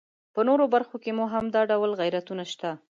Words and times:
په 0.33 0.41
نورو 0.47 0.65
برخو 0.73 0.95
کې 1.03 1.11
مو 1.17 1.25
هم 1.33 1.45
دا 1.55 1.61
ډول 1.71 1.91
غیرتونه 2.01 2.43
شته. 2.51 2.69